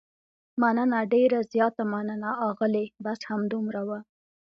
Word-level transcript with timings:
مننه، 0.61 0.99
ډېره 1.13 1.39
زیاته 1.53 1.83
مننه، 1.91 2.31
اغلې، 2.49 2.85
بس 3.03 3.19
همدومره 3.29 3.81
و. 3.87 3.89